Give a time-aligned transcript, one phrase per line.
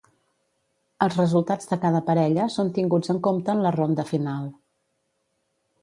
[1.05, 4.53] Els resultats de cada parella són tinguts en compte en la ronda final.